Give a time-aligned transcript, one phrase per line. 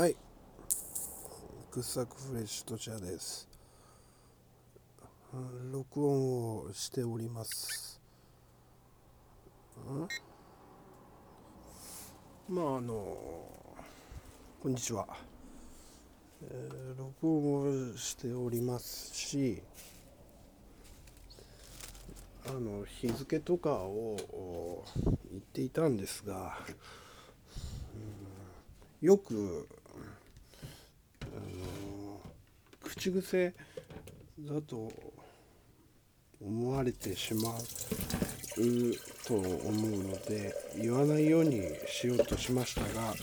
[0.00, 0.16] はい。
[1.72, 3.46] 掘削フレッシュと茶です。
[5.70, 8.00] 録音をしております。
[9.78, 10.08] ん？
[12.48, 12.94] まああの
[14.62, 15.06] こんにちは。
[16.44, 19.62] えー録音をしておりますし、
[22.48, 24.82] あの日付とかを
[25.30, 26.56] 言っていたんですが、
[29.02, 29.68] よく
[31.22, 32.20] あの
[32.90, 33.54] 口癖
[34.40, 34.92] だと
[36.40, 37.60] 思われてしまう
[39.24, 43.14] と思うので言わないようにしようとしましたが、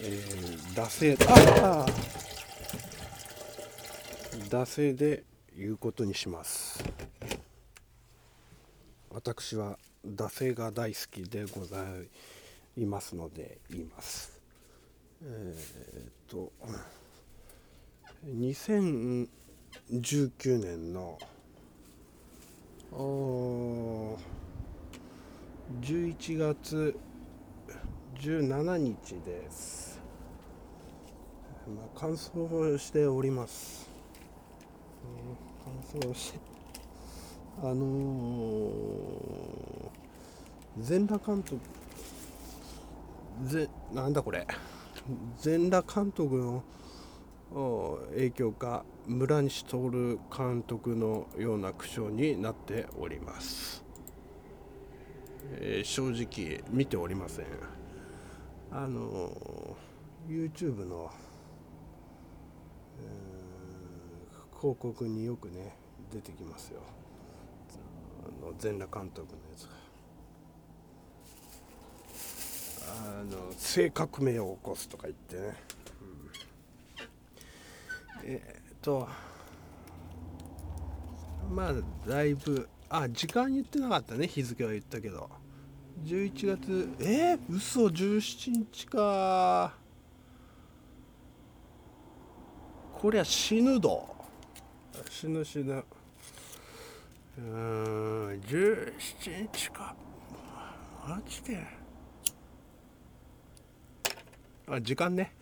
[0.00, 1.86] えー、惰性ああ
[4.48, 5.24] 惰性で
[5.58, 6.84] 言うことにします。
[9.10, 11.84] 私は惰性が大好きでござ
[12.76, 14.40] いますので言います。
[15.24, 16.52] えーっと
[18.26, 19.28] 2019
[20.58, 21.16] 年の
[25.80, 26.98] 11月
[28.18, 30.00] 17日です、
[31.68, 33.88] まあ、乾燥しております、
[35.92, 36.40] 乾燥して
[37.62, 41.60] あのー、全裸監督
[43.44, 44.46] ぜなんだこれ。
[45.38, 46.64] 全裸監督の
[47.54, 53.84] 影響か村西徹監督のような口調になっております、
[55.52, 57.46] えー正直見ておりません。
[58.72, 61.10] あのー YouTube の、
[62.98, 65.76] えー広告によくね
[66.10, 66.80] 出てきますよ。
[68.24, 69.76] あの全裸監督のやつが。
[72.88, 75.54] あの性革命を起こすとか言ってね、
[78.28, 79.08] えーっと
[81.48, 81.74] まあ
[82.08, 85.30] だいぶあ時間言ってなかったね日付は言ったけど。
[86.04, 89.72] 11月えー、嘘17日か。
[93.00, 94.06] こりゃ死ぬど。
[95.08, 95.84] 死ぬ死ぬ。
[97.38, 99.94] うん17日か。
[101.08, 101.66] マジで。
[104.68, 105.32] あ時間ね。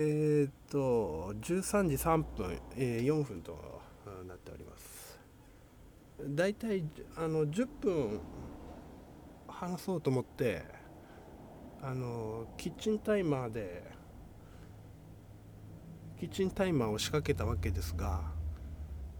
[0.00, 3.82] えーっと13時3分、えー4分と
[4.28, 5.18] なっております。
[6.20, 6.84] だいたい
[7.16, 8.20] あの10分
[9.48, 10.62] 話そうと思って
[11.82, 13.90] あのキッチンタイマーで
[16.20, 18.22] キッチンタイマーを仕掛けたわけですが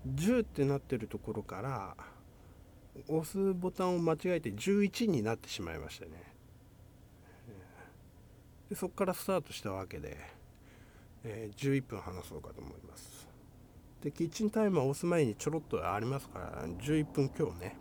[0.06, 1.96] 10ってなってるところから
[3.08, 6.12] 押すボタンを間違えて11になってしまいましたね。
[8.70, 10.37] でそこからスタートしたわけで、
[11.30, 13.28] えー11分話そうかと思います。
[14.02, 17.76] でキッチンタイマーを押す前にちょろっとありますから11分今日ね。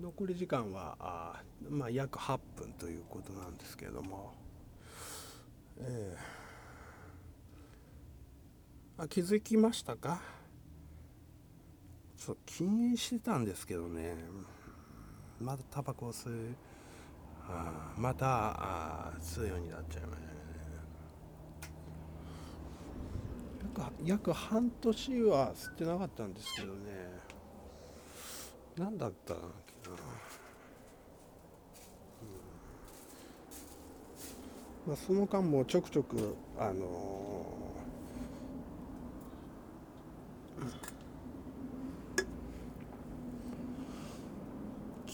[0.00, 4.32] 残り時間はあ、まあ、約8分ということなんですけれども、
[5.80, 10.20] えーあ気づきましたか？
[12.16, 14.14] そう禁煙してたんですけどね。
[15.40, 16.56] まだタバコを吸う
[17.48, 18.26] あまた
[19.08, 20.28] あー吸うようになっちゃいましたね。
[23.78, 26.78] 約約半年は吸ってなかったんですけどね。
[28.76, 29.36] 何だったっ
[29.82, 29.96] けな、
[34.86, 34.88] うん。
[34.88, 36.78] まあ、その間もちょくちょくあのー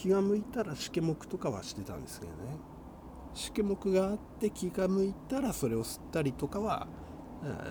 [0.04, 2.36] 気が向いたらしけもくとかはしてたんですけどね。
[3.32, 6.86] しけもくがあって気が向いたらそれを吸ったりとかは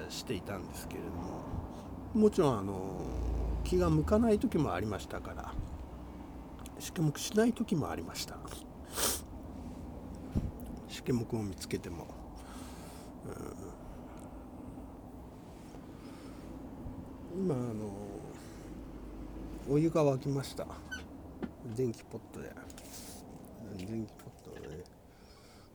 [0.10, 1.44] していたんですけれども。
[2.16, 3.02] もちろんあの
[3.64, 5.54] 気が向かない時もありましたから。
[6.80, 8.36] しけもくしない時もありました。
[10.88, 12.08] しけもくを見つけても、
[17.36, 17.46] うん。
[17.46, 17.92] 今あの
[19.70, 20.66] お湯が沸きました。
[21.76, 22.52] 電気ポットで。
[23.78, 24.84] 電気ポットでね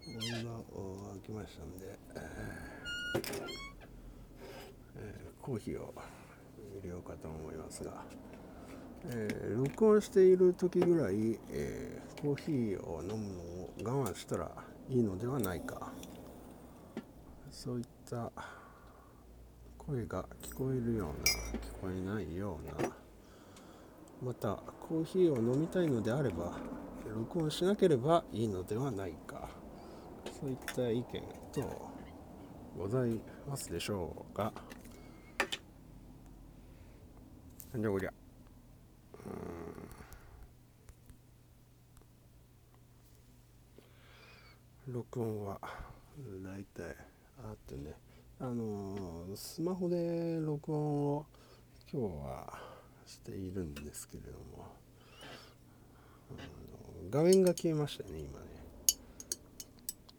[0.07, 0.39] お湯が
[1.17, 1.99] 沸きましたんで、
[4.97, 5.95] えーコーヒーを
[6.75, 8.05] 入れようかと思いますが、
[9.07, 13.15] えー録音している時ぐらい、えーコーヒーを飲む
[13.85, 14.51] のを我慢したら
[14.91, 15.93] いいのではないか。
[17.51, 18.31] そういった
[19.79, 21.15] 声が聞こえるような
[21.59, 22.91] 聞こえないような
[24.23, 24.57] また
[24.89, 26.59] コーヒーを飲みたいのであれば
[27.15, 29.49] 録音しなければいいのではないか。
[30.41, 31.23] そういった意見
[31.53, 31.93] と
[32.77, 34.53] ございますでしょうか。
[37.73, 38.13] なんじゃこりゃ。
[44.87, 45.61] 録音は
[46.43, 46.97] 大体
[47.43, 47.95] あってね。
[48.41, 51.27] あのースマホで録音を
[51.93, 52.68] 今日は
[53.09, 54.77] しているんですけれども。
[57.11, 58.45] 画面が消えましたね今ね、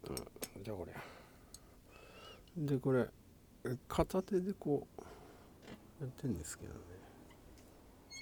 [0.10, 0.14] う
[0.60, 0.94] ん、じゃあこれ。
[2.58, 3.06] でこれ
[3.88, 6.80] 片手でこうやってんですけどね。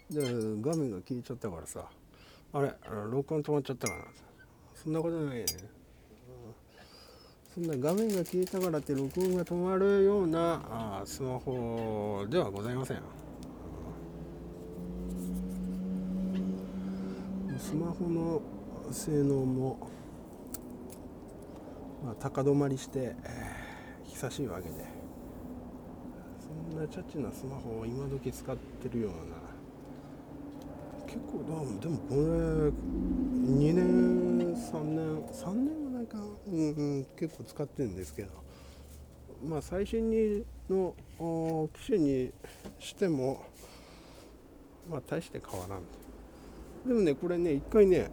[0.09, 1.89] で画面が消えちゃったからさ。
[2.53, 2.73] あれ
[3.11, 4.03] 録音止まっちゃったかな。
[4.75, 5.45] そんなことないね。
[7.53, 10.61] そんな画面が消えたからって録音が止まるような
[11.01, 13.01] あスマホではございません。
[17.57, 18.41] スマホの
[18.91, 19.77] 性能も、
[22.03, 23.67] まあ、高止まりして、えー
[24.17, 24.75] 久しいわけで。
[26.39, 29.37] そんなチャッチなスマホを今時使ってるような。
[31.05, 36.17] 結構だでもこれ2年3年3年はないか
[36.47, 38.29] うんうん結構使ってるんですけど。
[39.47, 40.95] まあ最新にの
[41.79, 42.31] 機種に
[42.79, 43.45] しても
[44.89, 45.81] まあ大して変わらん。
[46.85, 48.09] でもねこれね一回ね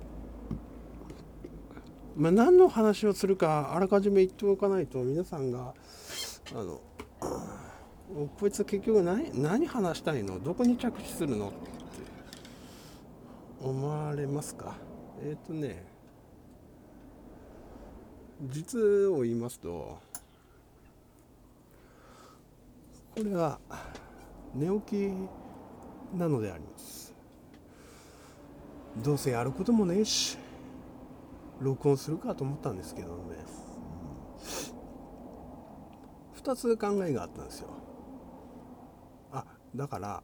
[2.17, 5.75] まあ、何の話をするかあらかじめ言っておかないと皆さんが
[6.53, 6.81] あの
[8.39, 10.39] こいつ結局何何話したいの？
[10.39, 11.49] どこに着地するの？
[11.49, 11.57] って
[13.61, 14.77] 思われますか？
[15.25, 15.85] えっ、ー、とね
[18.43, 19.99] 実を言いますと
[23.17, 23.59] これは
[24.55, 24.83] 寝起
[26.13, 27.04] きなのであります。
[29.03, 30.39] どうせやることもねえし
[31.61, 33.15] 録音するかと思ったんですけどね、
[36.35, 37.69] うん、2つ考えがあったんですよ。
[39.33, 39.45] あ
[39.75, 40.23] だから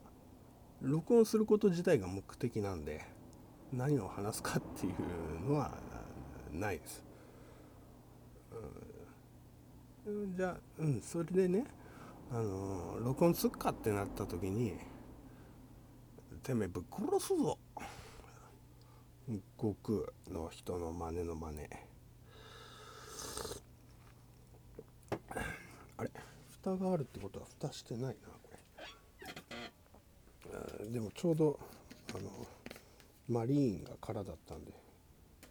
[0.81, 3.05] 録音すること自体が目的なんで
[3.73, 5.73] 何を話すかっていうのは
[6.53, 7.05] ないです、
[10.07, 11.65] うん、じゃあうんそれでね
[12.33, 14.75] あの録音すっかってなった時に
[16.43, 17.59] てめえぶっ殺すぞ。
[19.29, 19.99] 悟空
[20.35, 21.69] の人の真似の真似。
[25.97, 26.11] あれ？
[26.63, 28.17] 蓋があるってことは蓋してないなこ
[30.83, 30.91] れ。
[30.91, 31.59] でもちょうど
[32.15, 32.47] あの
[33.29, 34.73] マリーンが空だったんで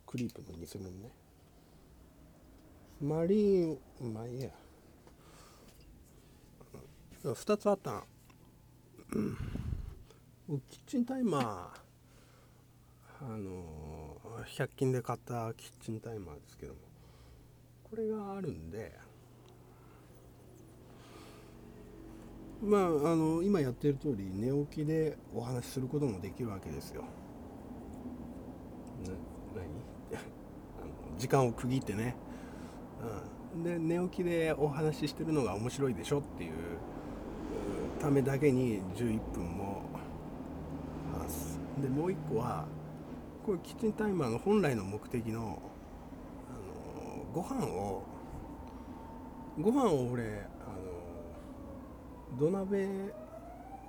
[0.05, 1.09] クリープの偽物ね。
[3.01, 4.49] マリーンまあいいや。
[7.23, 8.05] 2つあった、ん、
[10.69, 11.88] キッチンタイマー。
[13.21, 16.79] あの100均で買ったキッチンタイマーですけども
[17.83, 18.93] これがあるんで
[22.61, 22.85] まああ
[23.15, 27.03] の今やってる通り寝起きでお話しすることもできるわけですよ。
[29.03, 29.15] な何？
[30.79, 32.15] あの時間を区切ってね、
[33.53, 36.51] うん、で寝起きでお話ししてるのが面白いでしょっていう
[37.99, 39.83] ためだけに11分も
[41.13, 41.59] 話す。
[41.81, 42.65] でもう一個は
[43.49, 45.59] こキッチンタイマーの本来の目的の、
[46.47, 48.03] あのご飯を
[49.59, 50.27] ご飯を俺、あ
[52.37, 52.87] の土鍋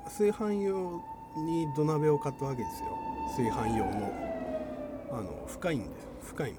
[0.06, 1.02] 炊飯用
[1.37, 2.88] に土鍋を買ったわけですよ。
[3.37, 4.11] 炊飯用の。
[5.12, 6.08] あの深いんです。
[6.23, 6.58] 深いの。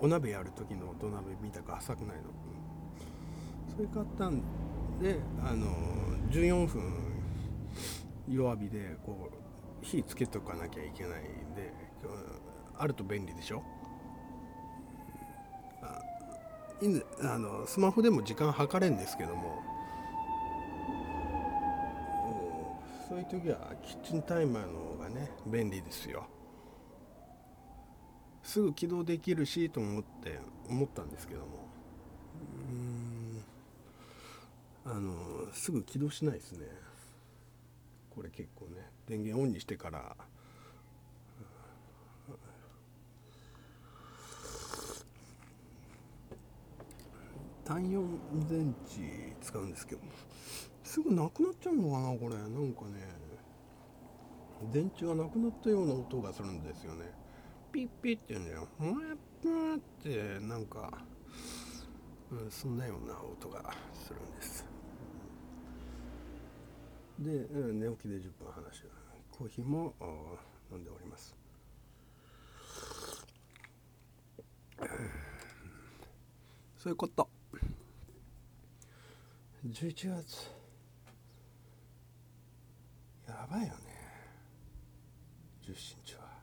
[0.00, 2.22] お鍋やる時の土鍋みたく浅くないの、
[3.76, 4.42] それ買ったん
[5.00, 5.68] であの
[6.32, 6.82] 14分
[8.28, 9.43] 弱火でこう
[9.84, 11.72] 火つけとかなきゃいけないんで
[12.76, 13.62] あると便利でしょ？
[15.82, 16.00] あ
[17.22, 19.62] あのスマホでも時間計れんですけども。
[23.08, 26.26] そういう時はキッチンタイマーの方がね便利ですよ。
[28.42, 31.46] すぐ起動できるしと思って思ったんですけども。
[32.70, 33.44] うん
[34.86, 36.66] あのすぐ起動しないですね。
[38.14, 40.16] これ結構ね電源オンにしてから
[47.64, 50.00] 単4電池使うんですけど
[50.82, 52.36] すぐなくなっちゃうのかなこれ。
[52.36, 53.24] なんかね
[54.72, 57.10] 電池がなくなったような音がするんですよね。
[57.72, 58.68] ピッピッって言うんだよ。
[58.78, 60.92] もやっぱーってなんか、
[62.30, 64.73] うん、そんなような音がするんです。
[67.18, 68.82] で、寝起きで10分話し
[69.30, 69.94] コーヒーも
[70.70, 71.34] 飲んでおります。
[76.76, 77.28] そういうこと。
[79.66, 80.52] 11月。
[83.26, 83.74] やばいよね。
[85.62, 86.34] 17日は。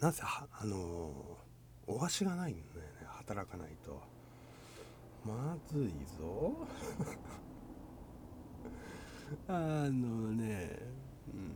[0.00, 1.38] なぜはあの
[1.86, 3.06] お足がないんだよね。
[3.06, 4.02] 働かないと。
[5.24, 6.66] まずいぞ。
[9.48, 9.52] あ
[9.90, 10.78] のね
[11.32, 11.50] うん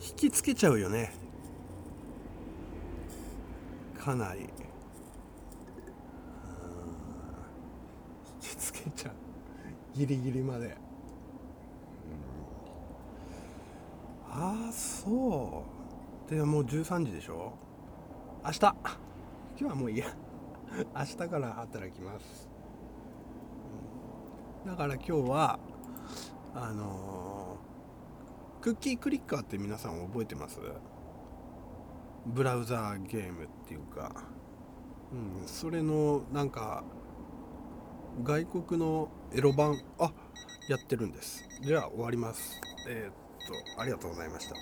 [0.00, 1.12] 引きつけちゃうよね。
[3.98, 4.40] かなり。
[4.40, 4.48] 引
[8.40, 9.12] きつけちゃう。
[9.94, 10.76] ギリギリまで、
[14.30, 15.64] ああそ
[16.26, 16.30] う。
[16.30, 17.52] でもう13時でしょ？
[18.44, 18.60] 明日。
[18.60, 18.74] 今
[19.56, 20.06] 日はもういいや。
[20.96, 22.47] 明日から働きます。
[24.66, 25.58] だから今日は
[26.54, 30.58] あのー、クッキークリッカーって皆さん覚えてます？
[32.26, 34.12] ブラウザーゲームっていうか、
[35.12, 36.84] うん、それのなんか
[38.22, 39.80] 外国のエロ版。
[39.98, 40.12] あ
[40.68, 41.48] やってるんです。
[41.62, 42.60] じゃあ終わります。
[42.86, 43.14] えー、っ
[43.74, 44.54] とありがとうございました。